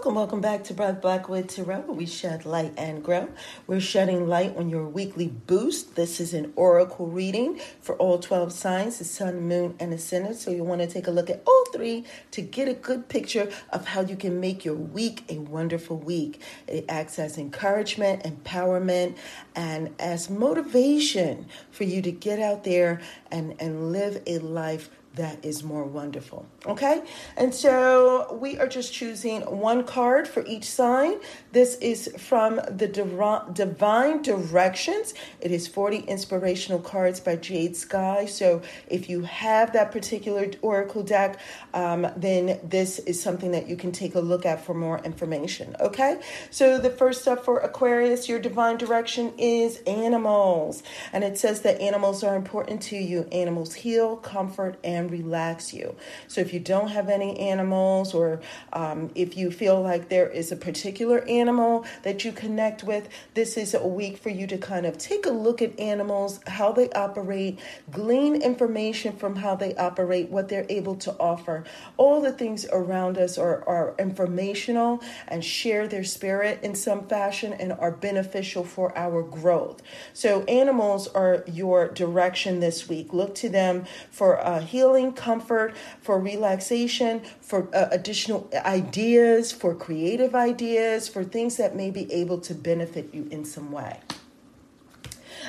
[0.00, 3.28] Welcome, welcome back to Brother Blackwood Tarot, where we shed light and grow.
[3.66, 5.94] We're shedding light on your weekly boost.
[5.94, 10.36] This is an oracle reading for all 12 signs the sun, moon, and ascendant.
[10.36, 13.52] So you want to take a look at all three to get a good picture
[13.74, 16.40] of how you can make your week a wonderful week.
[16.66, 19.18] It acts as encouragement, empowerment,
[19.54, 25.44] and as motivation for you to get out there and, and live a life that
[25.44, 26.46] is more wonderful.
[26.66, 27.02] Okay?
[27.36, 31.14] And so we are just choosing one card for each sign.
[31.50, 35.14] This is from the Divine Directions.
[35.40, 38.26] It is 40 inspirational cards by Jade Sky.
[38.26, 41.40] So if you have that particular Oracle deck,
[41.74, 45.74] um, then this is something that you can take a look at for more information.
[45.80, 46.20] Okay?
[46.50, 50.84] So the first up for Aquarius, your Divine Direction is animals.
[51.12, 53.22] And it says that animals are important to you.
[53.32, 55.96] Animals heal, comfort, and and relax you.
[56.28, 58.40] So if you don't have any animals, or
[58.72, 63.56] um, if you feel like there is a particular animal that you connect with, this
[63.56, 66.88] is a week for you to kind of take a look at animals, how they
[66.90, 67.58] operate,
[67.90, 71.64] glean information from how they operate, what they're able to offer.
[71.96, 77.52] All the things around us are, are informational and share their spirit in some fashion
[77.54, 79.80] and are beneficial for our growth.
[80.12, 83.12] So animals are your direction this week.
[83.14, 89.74] Look to them for uh, healing healing, comfort, for relaxation, for uh, additional ideas, for
[89.74, 93.98] creative ideas, for things that may be able to benefit you in some way.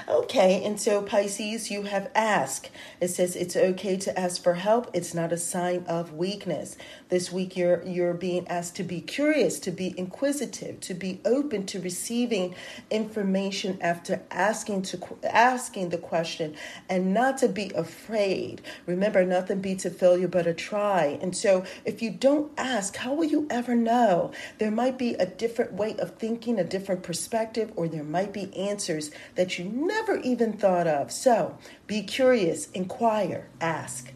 [0.07, 2.69] Okay, and so Pisces, you have asked.
[2.99, 4.89] It says it's okay to ask for help.
[4.93, 6.75] It's not a sign of weakness.
[7.09, 11.65] This week you're you're being asked to be curious, to be inquisitive, to be open
[11.67, 12.55] to receiving
[12.89, 16.55] information after asking to asking the question
[16.89, 18.61] and not to be afraid.
[18.85, 21.19] Remember, nothing beats a failure but a try.
[21.21, 24.31] And so if you don't ask, how will you ever know?
[24.57, 28.55] There might be a different way of thinking, a different perspective, or there might be
[28.55, 31.11] answers that you never even thought of.
[31.11, 34.13] So be curious, inquire, ask.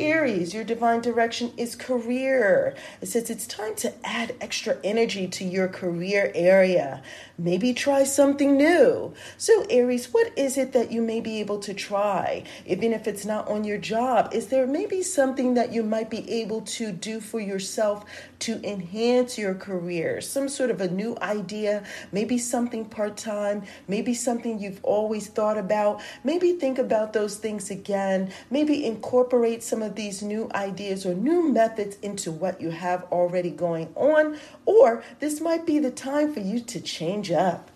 [0.00, 2.76] Aries, your divine direction is career.
[3.00, 7.02] It says it's time to add extra energy to your career area.
[7.36, 9.12] Maybe try something new.
[9.38, 12.44] So, Aries, what is it that you may be able to try?
[12.64, 16.30] Even if it's not on your job, is there maybe something that you might be
[16.30, 18.04] able to do for yourself
[18.40, 20.20] to enhance your career?
[20.20, 21.82] Some sort of a new idea,
[22.12, 26.00] maybe something part time, maybe something you've always thought about.
[26.22, 28.32] Maybe think about those things again.
[28.48, 33.04] Maybe incorporate some of of these new ideas or new methods into what you have
[33.10, 37.70] already going on, or this might be the time for you to change up.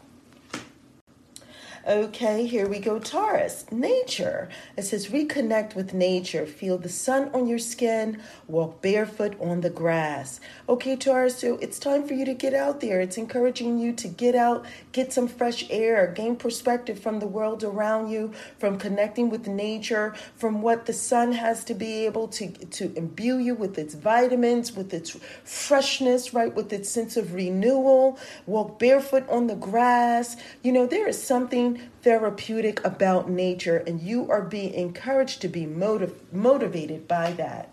[1.84, 3.65] Okay, here we go, Taurus.
[3.72, 4.48] Nature.
[4.76, 6.47] It says reconnect with nature.
[6.47, 8.22] Feel the sun on your skin.
[8.47, 10.38] Walk barefoot on the grass.
[10.69, 13.00] Okay, Taurus, so it's time for you to get out there.
[13.00, 17.65] It's encouraging you to get out, get some fresh air, gain perspective from the world
[17.65, 22.49] around you, from connecting with nature, from what the sun has to be able to,
[22.49, 28.20] to imbue you with its vitamins, with its freshness, right, with its sense of renewal.
[28.47, 30.37] Walk barefoot on the grass.
[30.62, 31.72] You know, there is something
[32.03, 37.72] therapeutic about nature, and you are being encouraged to be motiv- motivated by that.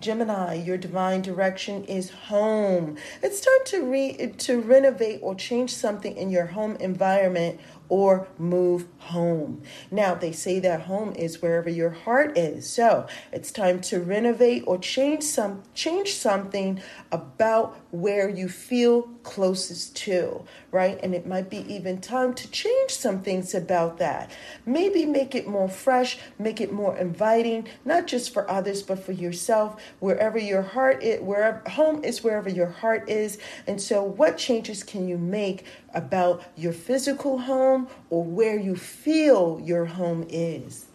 [0.00, 2.96] Gemini, your divine direction is home.
[3.22, 8.86] It's time to re- to renovate or change something in your home environment or move
[8.98, 9.62] home.
[9.90, 12.66] Now, they say that home is wherever your heart is.
[12.70, 16.80] So, it's time to renovate or change some change something
[17.12, 20.98] about where you feel closest to, right?
[21.02, 24.30] And it might be even time to change some things about that.
[24.64, 29.12] Maybe make it more fresh, make it more inviting, not just for others but for
[29.12, 29.82] yourself.
[29.98, 33.38] Wherever your heart is, wherever home is wherever your heart is.
[33.66, 39.60] And so what changes can you make about your physical home or where you feel
[39.62, 40.86] your home is?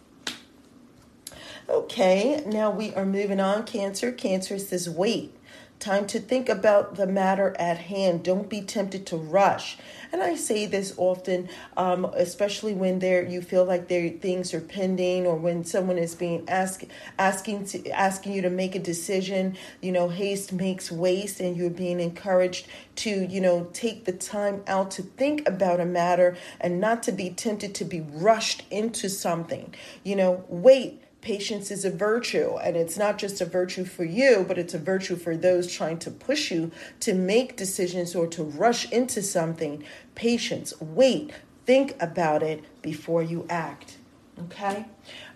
[1.68, 3.64] Okay, now we are moving on.
[3.64, 4.12] Cancer.
[4.12, 5.34] Cancer says wait.
[5.78, 8.24] Time to think about the matter at hand.
[8.24, 9.76] Don't be tempted to rush.
[10.10, 14.60] And I say this often, um, especially when there you feel like there things are
[14.60, 16.82] pending, or when someone is being ask,
[17.18, 19.56] asking to, asking you to make a decision.
[19.82, 24.62] You know, haste makes waste, and you're being encouraged to you know take the time
[24.66, 29.10] out to think about a matter and not to be tempted to be rushed into
[29.10, 29.74] something.
[30.04, 34.44] You know, wait Patience is a virtue, and it's not just a virtue for you,
[34.46, 36.70] but it's a virtue for those trying to push you
[37.00, 39.82] to make decisions or to rush into something.
[40.14, 41.32] Patience, wait,
[41.64, 43.96] think about it before you act.
[44.44, 44.84] Okay?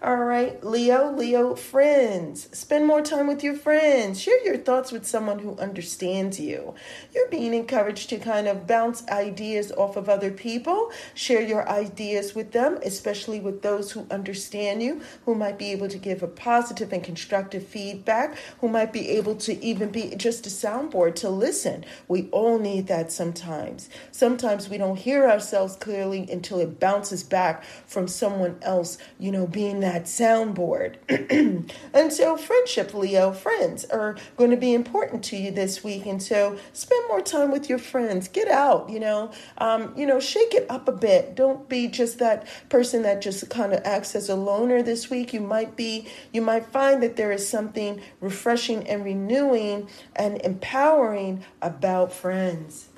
[0.03, 2.49] All right, Leo, Leo, friends.
[2.57, 4.19] Spend more time with your friends.
[4.19, 6.75] Share your thoughts with someone who understands you.
[7.15, 10.91] You're being encouraged to kind of bounce ideas off of other people.
[11.15, 15.89] Share your ideas with them, especially with those who understand you, who might be able
[15.89, 20.47] to give a positive and constructive feedback, who might be able to even be just
[20.47, 21.85] a soundboard to listen.
[22.09, 23.91] We all need that sometimes.
[24.13, 29.47] Sometimes we don't hear ourselves clearly until it bounces back from someone else, you know,
[29.47, 30.97] being that soundboard.
[31.95, 36.07] and so, friendship, Leo, friends are going to be important to you this week.
[36.07, 38.29] And so, spend more time with your friends.
[38.29, 41.35] Get out, you know, um, you know, shake it up a bit.
[41.35, 45.33] Don't be just that person that just kind of acts as a loner this week.
[45.33, 51.45] You might be, you might find that there is something refreshing and renewing and empowering
[51.63, 52.90] about friends.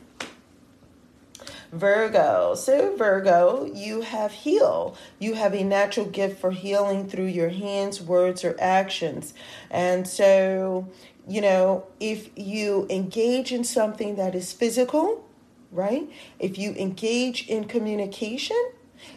[1.72, 2.54] Virgo.
[2.54, 4.94] So, Virgo, you have heal.
[5.18, 9.32] You have a natural gift for healing through your hands, words, or actions.
[9.70, 10.86] And so,
[11.26, 15.26] you know, if you engage in something that is physical,
[15.70, 16.08] right?
[16.38, 18.70] If you engage in communication,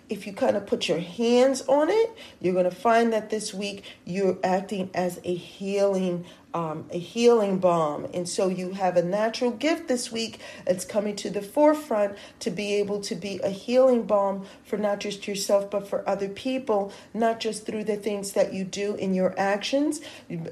[0.10, 3.54] if you kind of put your hands on it, you're going to find that this
[3.54, 6.26] week you're acting as a healing
[6.56, 8.08] um, a healing balm.
[8.14, 12.50] And so you have a natural gift this week that's coming to the forefront to
[12.50, 16.94] be able to be a healing balm for not just yourself, but for other people,
[17.14, 20.00] not just through the things that you do in your actions,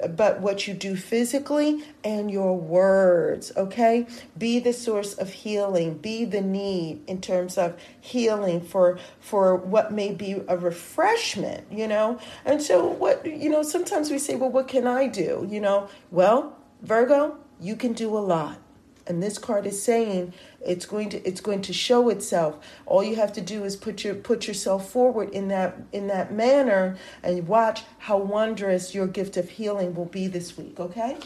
[0.09, 3.51] but what you do physically and your words.
[3.55, 4.07] Okay?
[4.37, 9.91] Be the source of healing, be the need in terms of healing for for what
[9.91, 12.19] may be a refreshment, you know?
[12.45, 15.47] And so what you know, sometimes we say, well, what can I do?
[15.49, 18.59] You know, well, Virgo, you can do a lot.
[19.05, 20.33] And this card is saying
[20.65, 22.65] it's going to it's going to show itself.
[22.85, 26.31] All you have to do is put your put yourself forward in that in that
[26.31, 31.17] manner and watch how wondrous your gift of healing will be this week, okay?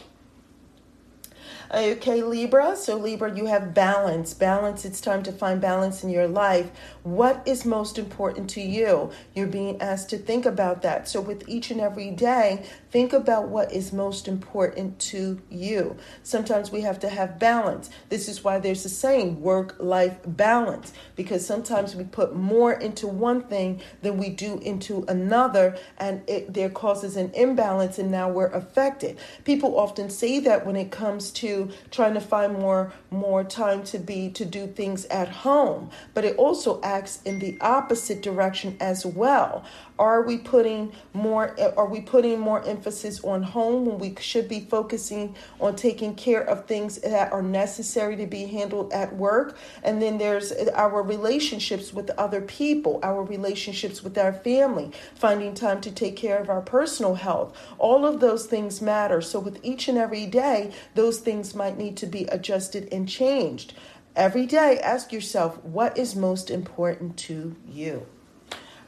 [1.72, 2.74] Okay, Libra.
[2.76, 4.32] So, Libra, you have balance.
[4.32, 6.70] Balance, it's time to find balance in your life.
[7.02, 9.10] What is most important to you?
[9.34, 11.08] You're being asked to think about that.
[11.08, 15.96] So, with each and every day, think about what is most important to you.
[16.22, 17.90] Sometimes we have to have balance.
[18.08, 23.06] This is why there's a saying work life balance, because sometimes we put more into
[23.06, 28.28] one thing than we do into another, and it there causes an imbalance, and now
[28.30, 29.18] we're affected.
[29.44, 33.98] People often say that when it comes to trying to find more more time to
[33.98, 39.04] be to do things at home but it also acts in the opposite direction as
[39.06, 39.64] well
[39.98, 44.60] are we putting more are we putting more emphasis on home when we should be
[44.60, 49.56] focusing on taking care of things that are necessary to be handled at work?
[49.82, 55.80] And then there's our relationships with other people, our relationships with our family, finding time
[55.80, 57.56] to take care of our personal health.
[57.78, 59.20] All of those things matter.
[59.20, 63.74] So with each and every day, those things might need to be adjusted and changed.
[64.14, 68.06] Every day, ask yourself what is most important to you.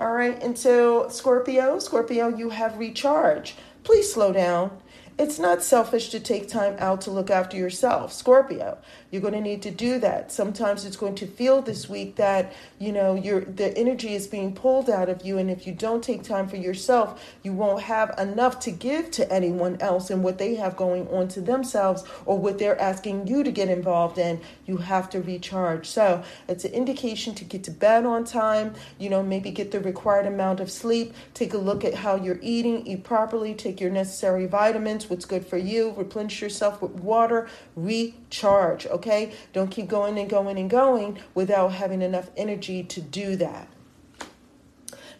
[0.00, 3.54] All right, and so Scorpio, Scorpio, you have recharge.
[3.90, 4.78] Please slow down.
[5.18, 8.12] It's not selfish to take time out to look after yourself.
[8.12, 8.78] Scorpio,
[9.10, 10.30] you're going to need to do that.
[10.30, 14.54] Sometimes it's going to feel this week that, you know, your the energy is being
[14.54, 18.14] pulled out of you and if you don't take time for yourself, you won't have
[18.18, 22.38] enough to give to anyone else and what they have going on to themselves or
[22.38, 24.40] what they're asking you to get involved in.
[24.66, 25.86] You have to recharge.
[25.86, 29.80] So, it's an indication to get to bed on time, you know, maybe get the
[29.80, 33.90] required amount of sleep, take a look at how you're eating, eat properly, take your
[33.90, 38.86] necessary vitamins, what's good for you, replenish yourself with water, recharge.
[38.86, 38.99] Okay?
[39.00, 39.32] Okay?
[39.52, 43.68] Don't keep going and going and going without having enough energy to do that.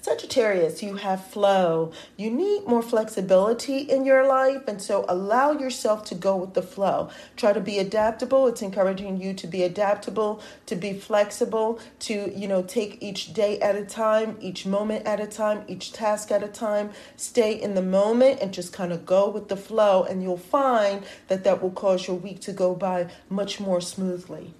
[0.03, 1.93] Sagittarius, you have flow.
[2.17, 6.63] You need more flexibility in your life, and so allow yourself to go with the
[6.63, 7.11] flow.
[7.37, 8.47] Try to be adaptable.
[8.47, 13.61] It's encouraging you to be adaptable, to be flexible, to, you know, take each day
[13.61, 16.93] at a time, each moment at a time, each task at a time.
[17.17, 21.05] Stay in the moment and just kind of go with the flow, and you'll find
[21.29, 24.55] that that will cause your week to go by much more smoothly.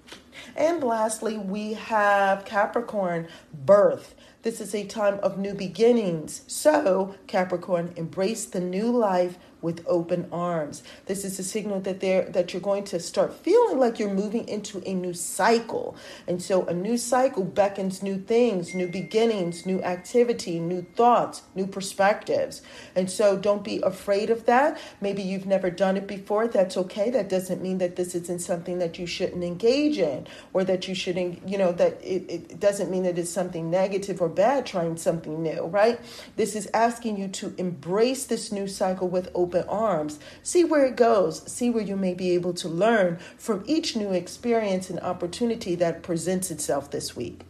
[0.57, 4.15] And lastly, we have Capricorn, birth.
[4.43, 6.45] This is a time of new beginnings.
[6.47, 10.83] So, Capricorn, embrace the new life with open arms.
[11.07, 14.49] This is a signal that they that you're going to start feeling like you're moving
[14.49, 15.97] into a new cycle.
[16.27, 21.67] And so a new cycle beckons new things, new beginnings, new activity, new thoughts, new
[21.67, 22.63] perspectives.
[22.95, 24.79] And so don't be afraid of that.
[25.01, 26.49] Maybe you've never done it before.
[26.49, 27.11] That's okay.
[27.11, 30.95] That doesn't mean that this isn't something that you shouldn't engage in or that you
[30.95, 34.97] shouldn't, you know, that it, it doesn't mean that it's something negative or bad trying
[34.97, 36.01] something new, right?
[36.37, 40.19] This is asking you to embrace this new cycle with open arms.
[40.43, 41.51] See where it goes.
[41.51, 46.03] See where you may be able to learn from each new experience and opportunity that
[46.03, 47.43] presents itself this week.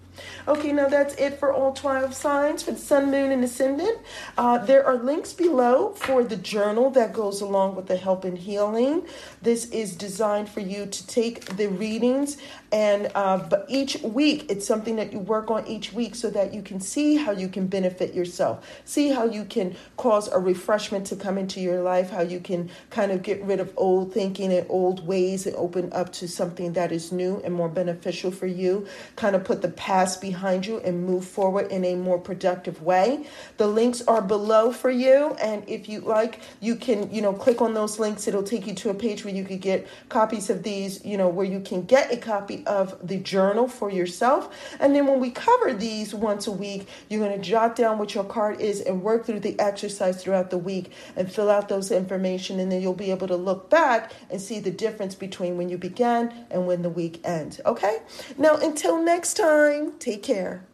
[0.49, 3.99] Okay, now that's it for all 12 signs for the sun, moon, and ascendant.
[4.37, 8.39] Uh, there are links below for the journal that goes along with the help and
[8.39, 9.03] healing.
[9.43, 12.37] This is designed for you to take the readings
[12.73, 16.55] and uh, but each week it's something that you work on each week so that
[16.55, 21.07] you can see how you can benefit yourself see how you can cause a refreshment
[21.07, 24.53] to come into your life how you can kind of get rid of old thinking
[24.53, 28.47] and old ways and open up to something that is new and more beneficial for
[28.47, 28.87] you
[29.17, 29.69] kind of put the
[30.11, 33.25] past behind you and move forward in a more productive way
[33.57, 37.61] the links are below for you and if you like you can you know click
[37.61, 40.62] on those links it'll take you to a page where you could get copies of
[40.62, 44.76] these you know where you can get a copy of the journal for yourself.
[44.79, 48.14] And then when we cover these once a week, you're going to jot down what
[48.14, 51.90] your card is and work through the exercise throughout the week and fill out those
[51.90, 52.61] information.
[52.61, 55.79] And then you'll be able to look back and see the difference between when you
[55.79, 57.61] began and when the week ends.
[57.67, 57.99] Okay?
[58.38, 60.64] Now, until next time, take care.